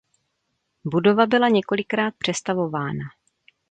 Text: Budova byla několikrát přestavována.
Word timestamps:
Budova 0.85 1.25
byla 1.25 1.49
několikrát 1.49 2.13
přestavována. 2.17 3.05